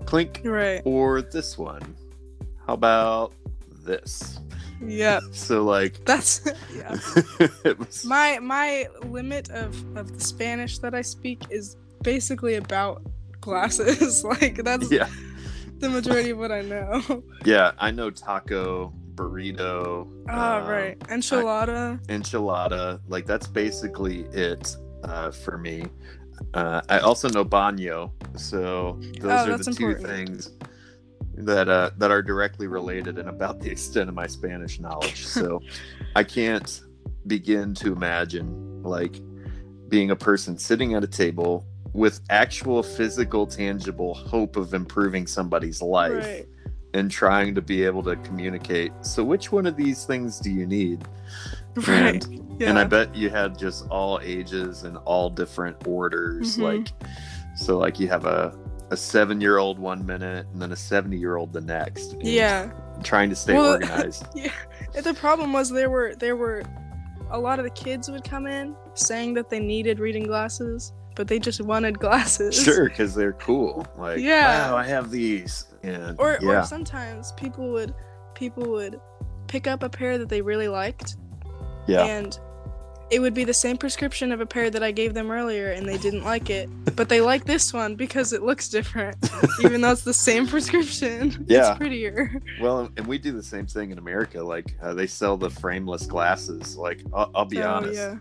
clink 0.04 0.40
right. 0.44 0.82
or 0.84 1.23
this 1.23 1.56
one 1.56 1.82
how 2.66 2.75
about 2.75 3.32
this 3.84 4.40
Yeah. 4.86 5.20
so 5.32 5.64
like 5.64 6.04
That's 6.04 6.40
yeah. 6.76 6.96
was 7.78 8.04
My 8.06 8.38
my 8.38 8.86
limit 9.04 9.50
of 9.50 9.74
of 9.96 10.12
the 10.14 10.20
Spanish 10.20 10.78
that 10.78 10.94
I 10.94 11.02
speak 11.02 11.42
is 11.50 11.76
basically 12.02 12.54
about 12.56 13.02
glasses. 13.40 14.24
like 14.24 14.62
that's 14.64 14.90
yeah 14.90 15.08
the 15.78 15.88
majority 15.90 16.30
of 16.30 16.38
what 16.38 16.50
I 16.52 16.62
know. 16.62 17.22
yeah 17.44 17.72
i 17.78 17.90
know 17.90 18.08
taco 18.10 18.92
burrito 19.14 20.08
Ah, 20.28 20.60
um, 20.62 20.68
right. 20.68 20.98
Enchilada. 21.10 22.00
enchilada 22.06 23.00
like 23.08 23.26
that's 23.26 23.46
basically 23.46 24.20
it 24.32 24.74
uh, 25.04 25.30
for 25.30 25.58
me 25.58 25.84
uh, 26.54 26.80
i 26.88 26.98
also 27.00 27.28
know 27.28 27.44
baño 27.44 28.10
so 28.36 28.98
those 29.20 29.46
Oh, 29.46 29.52
are 29.52 29.58
the 29.58 29.64
two 29.64 29.90
important. 29.90 30.06
things 30.08 30.50
that 31.36 31.68
uh, 31.68 31.90
that 31.98 32.10
are 32.10 32.22
directly 32.22 32.66
related 32.66 33.18
and 33.18 33.28
about 33.28 33.60
the 33.60 33.70
extent 33.70 34.08
of 34.08 34.14
my 34.14 34.26
spanish 34.26 34.78
knowledge 34.80 35.26
so 35.38 35.60
i 36.16 36.22
can't 36.22 36.82
begin 37.26 37.74
to 37.74 37.92
imagine 37.92 38.82
like 38.82 39.20
being 39.88 40.10
a 40.10 40.16
person 40.16 40.58
sitting 40.58 40.94
at 40.94 41.02
a 41.04 41.06
table 41.06 41.66
with 41.92 42.20
actual 42.30 42.82
physical 42.82 43.46
tangible 43.46 44.14
hope 44.14 44.56
of 44.56 44.74
improving 44.74 45.26
somebody's 45.26 45.80
life 45.80 46.12
Right. 46.24 46.46
and 46.92 47.10
trying 47.10 47.54
to 47.54 47.62
be 47.62 47.84
able 47.84 48.02
to 48.04 48.16
communicate 48.16 48.92
so 49.02 49.22
which 49.24 49.50
one 49.52 49.66
of 49.66 49.76
these 49.76 50.04
things 50.04 50.38
do 50.38 50.50
you 50.50 50.66
need 50.66 51.04
Right. 51.76 52.24
and, 52.24 52.60
yeah. 52.60 52.70
and 52.70 52.78
i 52.78 52.84
bet 52.84 53.14
you 53.14 53.30
had 53.30 53.58
just 53.58 53.88
all 53.88 54.20
ages 54.22 54.84
and 54.84 54.96
all 54.98 55.28
different 55.30 55.86
orders 55.88 56.56
Mhm. 56.56 56.62
like 56.62 56.88
so 57.56 57.78
like 57.78 57.98
you 58.00 58.08
have 58.08 58.24
a 58.26 58.56
a 58.94 58.96
seven 58.96 59.40
year 59.40 59.58
old 59.58 59.78
one 59.78 60.04
minute 60.06 60.46
and 60.52 60.62
then 60.62 60.72
a 60.72 60.76
70 60.76 61.16
year 61.18 61.36
old 61.36 61.52
the 61.52 61.60
next 61.60 62.16
yeah. 62.22 62.70
trying 63.02 63.28
to 63.28 63.36
stay 63.36 63.54
Well, 63.54 63.72
organized 63.74 64.26
Yeah. 64.34 64.50
The 65.02 65.12
problem 65.14 65.52
was 65.52 65.68
there 65.70 65.90
were 65.90 66.14
there 66.14 66.36
were 66.36 66.62
a 67.30 67.38
lot 67.38 67.58
of 67.58 67.64
the 67.64 67.70
kids 67.70 68.10
would 68.10 68.24
come 68.24 68.46
in 68.46 68.74
saying 68.94 69.34
that 69.34 69.50
they 69.50 69.58
needed 69.58 69.98
reading 69.98 70.22
glasses, 70.24 70.92
but 71.16 71.26
they 71.26 71.38
just 71.38 71.60
wanted 71.60 71.98
glasses. 72.06 72.54
sure 72.62 72.88
because 72.88 73.14
they're 73.14 73.32
cool 73.34 73.86
like 73.96 74.20
Yeah. 74.20 74.70
wow 74.70 74.76
i 74.76 74.84
have 74.84 75.10
these 75.10 75.66
and 75.82 76.16
Or 76.18 76.38
yeah 76.40 76.60
or 76.62 76.64
sometimes 76.64 77.32
people 77.32 77.70
would 77.72 77.94
people 78.34 78.64
would 78.70 79.00
pick 79.48 79.66
up 79.66 79.82
a 79.82 79.88
pair 79.90 80.16
that 80.18 80.28
they 80.28 80.40
really 80.40 80.68
liked 80.68 81.16
yeah 81.86 82.04
and 82.06 82.38
it 83.14 83.21
would 83.21 83.33
be 83.35 83.44
the 83.44 83.54
same 83.54 83.76
prescription 83.76 84.33
of 84.33 84.40
a 84.40 84.47
pair 84.47 84.71
that 84.71 84.83
I 84.83 84.90
gave 84.90 85.14
them 85.14 85.30
earlier 85.30 85.71
and 85.71 85.88
they 85.88 85.97
didn't 85.99 86.25
like 86.25 86.50
it. 86.50 86.68
But 86.97 87.09
they 87.09 87.21
like 87.21 87.44
this 87.44 87.73
one 87.73 87.94
because 87.94 88.33
it 88.33 88.42
looks 88.42 88.68
different. 88.68 89.16
Even 89.64 89.80
though 89.83 89.92
it's 89.92 90.02
the 90.02 90.12
same 90.12 90.47
prescription. 90.49 91.44
Yeah. 91.49 91.71
It's 91.71 91.78
prettier. 91.78 92.42
well 92.61 92.90
and 92.97 93.06
we 93.06 93.18
do 93.18 93.30
the 93.33 93.42
same 93.42 93.66
thing 93.66 93.90
in 93.92 93.99
america 93.99 94.42
like 94.42 94.75
uh, 94.83 94.94
they 94.94 95.06
sell 95.06 95.37
the 95.37 95.50
frameless 95.50 96.06
glasses 96.06 96.76
like 96.76 97.00
i'll, 97.12 97.30
I'll 97.35 97.44
be 97.44 97.62
Oh, 97.62 97.71
honest 97.71 97.94
yeah. 98.00 98.16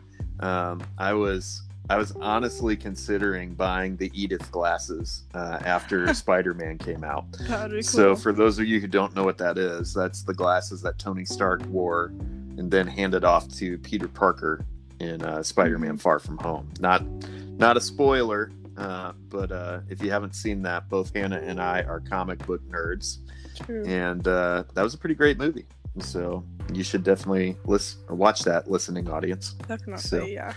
um, 0.72 0.82
I 0.98 1.14
was 1.14 1.64
I 1.90 1.98
was 1.98 2.12
honestly 2.22 2.76
considering 2.78 3.54
buying 3.56 3.98
the 3.98 4.10
Edith 4.14 4.50
glasses 4.52 5.24
uh, 5.34 5.60
after 5.66 6.14
Spider 6.24 6.54
Man 6.54 6.78
came 6.78 7.04
out. 7.04 7.26
Cool. 7.48 7.82
So 7.84 8.16
for 8.16 8.32
those 8.32 8.58
of 8.60 8.66
you 8.66 8.80
who 8.80 8.88
don't 8.88 9.14
know 9.16 9.24
what 9.26 9.38
that 9.40 9.58
is, 9.58 9.94
that's 9.94 10.24
the 10.24 10.34
glasses 10.34 10.82
that 10.84 10.98
Tony 10.98 11.26
Stark 11.26 11.66
wore 11.66 12.14
and 12.58 12.72
then 12.72 12.88
handed 12.88 13.26
off 13.26 13.50
to 13.56 13.78
Peter 13.80 14.08
Parker 14.08 14.64
in 15.04 15.22
uh, 15.22 15.44
Spider 15.44 15.78
Man 15.78 15.98
Far 15.98 16.20
From 16.20 16.38
Home. 16.40 16.72
Not 16.80 17.04
not 17.58 17.78
a 17.78 17.82
spoiler, 17.82 18.52
uh, 18.78 19.12
but 19.30 19.52
uh, 19.52 19.82
if 19.90 20.02
you 20.02 20.10
haven't 20.10 20.34
seen 20.36 20.62
that, 20.64 20.90
both 20.90 21.14
Hannah 21.14 21.38
and 21.40 21.62
I 21.62 21.82
are 21.84 22.00
comic 22.00 22.46
book 22.48 22.62
nerds, 22.70 23.18
True. 23.66 23.84
and 23.86 24.28
uh, 24.28 24.64
that 24.74 24.82
was 24.82 24.94
a 24.94 24.98
pretty 24.98 25.16
great 25.16 25.38
movie. 25.38 25.66
So 26.00 26.44
you 26.74 26.84
should 26.84 27.04
definitely 27.04 27.56
listen 27.66 28.00
or 28.08 28.16
watch 28.16 28.44
that, 28.44 28.70
listening 28.70 29.10
audience. 29.10 29.54
Definitely, 29.68 29.98
so- 29.98 30.26
yeah. 30.26 30.54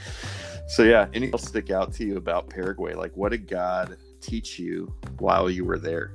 So 0.69 0.83
yeah, 0.83 1.07
anything 1.15 1.33
else 1.33 1.47
stick 1.47 1.71
out 1.71 1.93
to 1.95 2.05
you 2.05 2.17
about 2.17 2.49
Paraguay? 2.51 2.95
Like, 2.95 3.17
what 3.17 3.31
did 3.31 3.47
God 3.47 3.99
teach 4.21 4.59
you 4.59 4.93
while 5.19 5.49
you 5.49 5.65
were 5.65 5.79
there? 5.79 6.13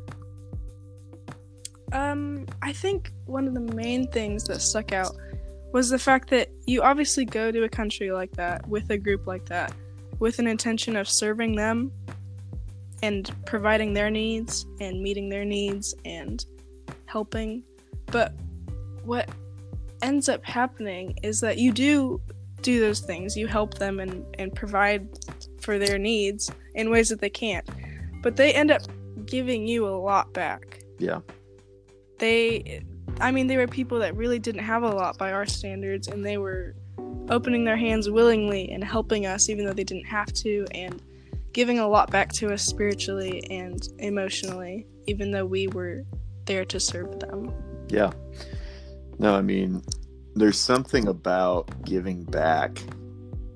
Um, 1.93 2.45
I 2.61 2.73
think 2.73 3.11
one 3.25 3.47
of 3.47 3.53
the 3.53 3.59
main 3.75 4.07
things 4.07 4.43
that 4.45 4.61
stuck 4.61 4.91
out 4.93 5.15
was 5.71 5.89
the 5.89 5.99
fact 5.99 6.29
that 6.29 6.49
you 6.65 6.81
obviously 6.81 7.25
go 7.25 7.51
to 7.51 7.63
a 7.63 7.69
country 7.69 8.11
like 8.11 8.31
that 8.33 8.67
with 8.67 8.89
a 8.89 8.97
group 8.97 9.27
like 9.27 9.45
that 9.45 9.73
with 10.19 10.37
an 10.39 10.47
intention 10.47 10.95
of 10.95 11.09
serving 11.09 11.55
them 11.55 11.91
and 13.01 13.31
providing 13.45 13.93
their 13.93 14.11
needs 14.11 14.65
and 14.79 15.01
meeting 15.01 15.29
their 15.29 15.45
needs 15.45 15.95
and 16.05 16.45
helping. 17.05 17.63
But 18.05 18.33
what 19.03 19.29
ends 20.03 20.29
up 20.29 20.45
happening 20.45 21.17
is 21.23 21.39
that 21.41 21.57
you 21.57 21.71
do 21.71 22.21
do 22.61 22.79
those 22.79 22.99
things. 22.99 23.35
You 23.35 23.47
help 23.47 23.79
them 23.79 23.99
and, 23.99 24.23
and 24.37 24.53
provide 24.53 25.07
for 25.59 25.79
their 25.79 25.97
needs 25.97 26.51
in 26.75 26.91
ways 26.91 27.09
that 27.09 27.19
they 27.19 27.29
can't. 27.29 27.67
But 28.21 28.35
they 28.35 28.53
end 28.53 28.69
up 28.69 28.83
giving 29.25 29.67
you 29.67 29.87
a 29.87 29.97
lot 29.97 30.31
back 30.33 30.83
Yeah, 30.99 31.21
they 32.19 32.83
i 33.21 33.31
mean 33.31 33.47
they 33.47 33.57
were 33.57 33.67
people 33.67 33.99
that 33.99 34.15
really 34.15 34.39
didn't 34.39 34.63
have 34.63 34.83
a 34.83 34.89
lot 34.89 35.17
by 35.17 35.31
our 35.31 35.45
standards 35.45 36.07
and 36.07 36.25
they 36.25 36.37
were 36.37 36.75
opening 37.29 37.63
their 37.63 37.77
hands 37.77 38.09
willingly 38.09 38.69
and 38.71 38.83
helping 38.83 39.25
us 39.25 39.49
even 39.49 39.65
though 39.65 39.73
they 39.73 39.83
didn't 39.83 40.05
have 40.05 40.31
to 40.33 40.65
and 40.73 41.01
giving 41.53 41.79
a 41.79 41.87
lot 41.87 42.09
back 42.09 42.31
to 42.31 42.51
us 42.51 42.63
spiritually 42.63 43.43
and 43.49 43.89
emotionally 43.99 44.85
even 45.07 45.31
though 45.31 45.45
we 45.45 45.67
were 45.67 46.03
there 46.45 46.65
to 46.65 46.79
serve 46.79 47.19
them 47.19 47.53
yeah. 47.91 48.11
No, 49.19 49.35
I 49.35 49.41
mean, 49.41 49.83
there's 50.35 50.57
something 50.57 51.07
about 51.07 51.83
giving 51.83 52.23
back 52.23 52.81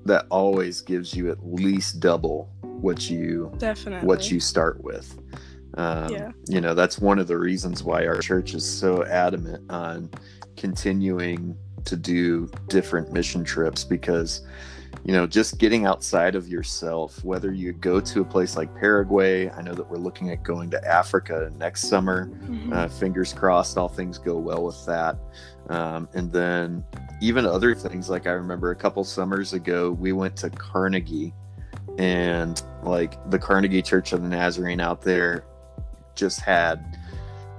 that 0.04 0.26
always 0.30 0.82
gives 0.82 1.14
you 1.14 1.30
at 1.30 1.38
least 1.44 2.00
double 2.00 2.50
what 2.60 3.08
you 3.10 3.50
definitely 3.56 4.06
what 4.06 4.30
you 4.30 4.38
start 4.38 4.84
with. 4.84 5.18
Um, 5.76 6.08
Yeah. 6.12 6.32
You 6.48 6.60
know, 6.60 6.74
that's 6.74 6.98
one 6.98 7.18
of 7.18 7.26
the 7.26 7.36
reasons 7.38 7.82
why 7.82 8.06
our 8.06 8.18
church 8.18 8.54
is 8.54 8.64
so 8.64 9.04
adamant 9.04 9.70
on 9.70 10.10
continuing 10.56 11.56
to 11.84 11.96
do 11.96 12.48
different 12.68 13.12
mission 13.12 13.44
trips 13.44 13.84
because, 13.84 14.40
you 15.04 15.12
know, 15.12 15.26
just 15.26 15.58
getting 15.58 15.86
outside 15.86 16.34
of 16.34 16.48
yourself, 16.48 17.22
whether 17.24 17.52
you 17.52 17.72
go 17.72 18.00
to 18.00 18.22
a 18.22 18.24
place 18.24 18.56
like 18.56 18.74
Paraguay, 18.74 19.50
I 19.50 19.62
know 19.62 19.74
that 19.74 19.88
we're 19.88 19.98
looking 19.98 20.30
at 20.30 20.42
going 20.42 20.70
to 20.70 20.84
Africa 20.88 21.52
next 21.58 21.88
summer. 21.88 22.26
Mhm. 22.48 22.72
Uh, 22.72 22.88
fingers 22.88 23.32
crossed, 23.32 23.76
all 23.78 23.88
things 23.88 24.18
go 24.18 24.38
well 24.38 24.64
with 24.64 24.84
that. 24.86 25.16
Um, 25.68 26.08
and 26.14 26.32
then 26.32 26.82
even 27.20 27.44
other 27.46 27.74
things, 27.74 28.08
like 28.10 28.26
I 28.26 28.32
remember 28.32 28.70
a 28.70 28.76
couple 28.76 29.04
summers 29.04 29.52
ago, 29.52 29.92
we 29.92 30.12
went 30.12 30.34
to 30.36 30.50
Carnegie, 30.50 31.34
and 31.98 32.60
like 32.82 33.18
the 33.30 33.38
Carnegie 33.38 33.82
Church 33.82 34.12
of 34.12 34.22
the 34.22 34.28
Nazarene 34.28 34.80
out 34.80 35.02
there 35.02 35.44
just 36.16 36.40
had 36.40 36.98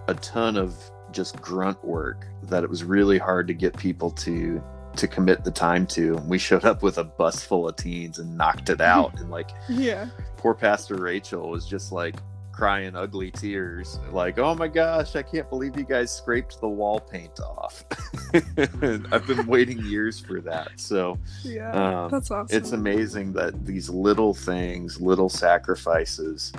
a 0.07 0.13
ton 0.15 0.57
of 0.57 0.75
just 1.11 1.41
grunt 1.41 1.83
work 1.83 2.27
that 2.43 2.63
it 2.63 2.69
was 2.69 2.83
really 2.83 3.17
hard 3.17 3.47
to 3.47 3.53
get 3.53 3.75
people 3.77 4.11
to 4.11 4.61
to 4.97 5.07
commit 5.07 5.43
the 5.43 5.51
time 5.51 5.85
to. 5.85 6.15
We 6.27 6.39
showed 6.39 6.65
up 6.65 6.81
with 6.81 6.97
a 6.97 7.03
bus 7.03 7.43
full 7.43 7.69
of 7.69 7.75
teens 7.75 8.19
and 8.19 8.35
knocked 8.35 8.69
it 8.69 8.81
out, 8.81 9.19
and 9.19 9.29
like 9.29 9.51
yeah 9.69 10.07
poor 10.37 10.53
Pastor 10.53 10.95
Rachel 10.95 11.49
was 11.49 11.67
just 11.67 11.91
like 11.91 12.15
crying 12.51 12.95
ugly 12.95 13.29
tears, 13.29 13.99
like, 14.11 14.39
"Oh 14.39 14.55
my 14.55 14.67
gosh, 14.67 15.15
I 15.15 15.21
can't 15.21 15.47
believe 15.49 15.77
you 15.77 15.83
guys 15.83 16.11
scraped 16.11 16.59
the 16.59 16.67
wall 16.67 16.99
paint 16.99 17.39
off." 17.39 17.85
I've 18.33 19.27
been 19.27 19.45
waiting 19.45 19.79
years 19.85 20.19
for 20.19 20.41
that. 20.41 20.71
So 20.77 21.19
Yeah, 21.43 21.71
um, 22.05 22.11
that's 22.11 22.31
awesome. 22.31 22.57
it's 22.57 22.71
amazing 22.71 23.33
that 23.33 23.65
these 23.65 23.89
little 23.89 24.33
things, 24.33 24.99
little 24.99 25.29
sacrifices 25.29 26.51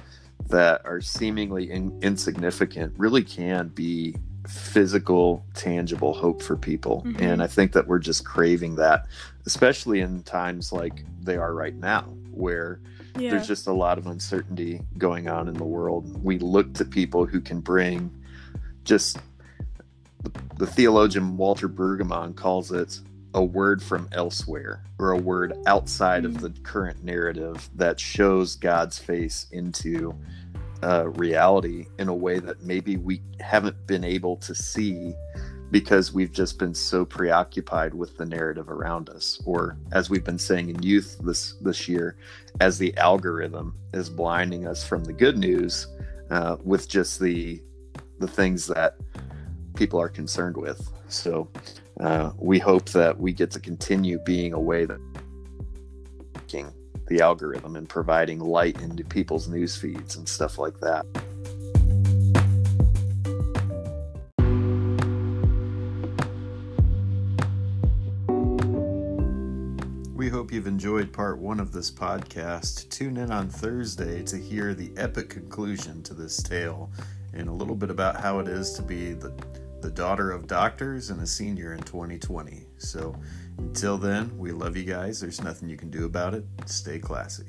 that 0.48 0.82
are 0.84 1.00
seemingly 1.00 1.70
in- 1.70 1.98
insignificant 2.02 2.94
really 2.96 3.22
can 3.22 3.68
be 3.68 4.14
physical, 4.46 5.44
tangible 5.54 6.14
hope 6.14 6.42
for 6.42 6.56
people. 6.56 7.02
Mhm. 7.06 7.20
And 7.20 7.42
I 7.42 7.46
think 7.46 7.72
that 7.72 7.86
we're 7.86 7.98
just 7.98 8.24
craving 8.24 8.76
that, 8.76 9.06
especially 9.46 10.00
in 10.00 10.22
times 10.22 10.72
like 10.72 11.04
they 11.22 11.36
are 11.36 11.54
right 11.54 11.74
now, 11.74 12.04
where 12.32 12.80
yeah. 13.18 13.30
there's 13.30 13.46
just 13.46 13.66
a 13.66 13.72
lot 13.72 13.98
of 13.98 14.06
uncertainty 14.06 14.80
going 14.96 15.28
on 15.28 15.48
in 15.48 15.54
the 15.54 15.64
world. 15.64 16.22
We 16.24 16.38
look 16.38 16.72
to 16.74 16.84
people 16.84 17.26
who 17.26 17.40
can 17.40 17.60
bring 17.60 18.10
just 18.84 19.18
the, 20.22 20.32
the 20.56 20.66
theologian 20.66 21.36
Walter 21.36 21.68
Brueggemann 21.68 22.34
calls 22.34 22.72
it 22.72 23.00
a 23.34 23.44
word 23.44 23.82
from 23.82 24.08
elsewhere 24.12 24.82
or 24.98 25.12
a 25.12 25.18
word 25.18 25.54
outside 25.66 26.24
of 26.24 26.40
the 26.40 26.50
current 26.62 27.04
narrative 27.04 27.68
that 27.74 28.00
shows 28.00 28.56
God's 28.56 28.98
face 28.98 29.46
into 29.52 30.14
uh, 30.82 31.08
reality 31.10 31.86
in 31.98 32.08
a 32.08 32.14
way 32.14 32.38
that 32.38 32.62
maybe 32.62 32.96
we 32.96 33.20
haven't 33.40 33.86
been 33.86 34.04
able 34.04 34.36
to 34.36 34.54
see 34.54 35.14
because 35.70 36.12
we've 36.12 36.32
just 36.32 36.58
been 36.58 36.74
so 36.74 37.04
preoccupied 37.04 37.92
with 37.92 38.16
the 38.16 38.24
narrative 38.24 38.70
around 38.70 39.10
us. 39.10 39.40
Or 39.44 39.76
as 39.92 40.08
we've 40.08 40.24
been 40.24 40.38
saying 40.38 40.70
in 40.70 40.82
youth 40.82 41.18
this 41.22 41.54
this 41.60 41.88
year 41.88 42.16
as 42.60 42.78
the 42.78 42.96
algorithm 42.96 43.74
is 43.92 44.08
blinding 44.08 44.66
us 44.66 44.86
from 44.86 45.04
the 45.04 45.12
good 45.12 45.36
news 45.36 45.88
uh, 46.30 46.56
with 46.64 46.88
just 46.88 47.20
the 47.20 47.62
the 48.18 48.28
things 48.28 48.66
that 48.68 48.96
people 49.74 50.00
are 50.00 50.08
concerned 50.08 50.56
with. 50.56 50.90
So 51.08 51.48
uh, 52.00 52.32
we 52.38 52.58
hope 52.58 52.88
that 52.90 53.18
we 53.18 53.32
get 53.32 53.50
to 53.50 53.60
continue 53.60 54.18
being 54.20 54.52
a 54.52 54.60
way 54.60 54.84
that 54.84 55.00
the 57.08 57.20
algorithm 57.20 57.76
and 57.76 57.88
providing 57.88 58.38
light 58.38 58.80
into 58.82 59.02
people's 59.02 59.48
news 59.48 59.76
feeds 59.76 60.16
and 60.16 60.28
stuff 60.28 60.58
like 60.58 60.78
that 60.80 61.06
We 70.14 70.28
hope 70.28 70.52
you've 70.52 70.66
enjoyed 70.66 71.10
part 71.10 71.38
one 71.38 71.58
of 71.58 71.72
this 71.72 71.90
podcast. 71.90 72.90
Tune 72.90 73.16
in 73.16 73.30
on 73.30 73.48
Thursday 73.48 74.22
to 74.24 74.36
hear 74.36 74.74
the 74.74 74.90
epic 74.98 75.30
conclusion 75.30 76.02
to 76.02 76.12
this 76.12 76.42
tale 76.42 76.90
and 77.32 77.48
a 77.48 77.52
little 77.52 77.76
bit 77.76 77.88
about 77.88 78.20
how 78.20 78.38
it 78.40 78.48
is 78.48 78.72
to 78.74 78.82
be 78.82 79.12
the, 79.12 79.32
the 79.80 79.90
daughter 79.90 80.30
of 80.30 80.46
doctors 80.46 81.10
and 81.10 81.20
a 81.20 81.26
senior 81.26 81.74
in 81.74 81.80
2020. 81.82 82.66
So 82.78 83.14
until 83.58 83.98
then, 83.98 84.36
we 84.36 84.52
love 84.52 84.76
you 84.76 84.84
guys. 84.84 85.20
There's 85.20 85.42
nothing 85.42 85.68
you 85.68 85.76
can 85.76 85.90
do 85.90 86.04
about 86.04 86.34
it. 86.34 86.44
Stay 86.66 86.98
classy. 86.98 87.44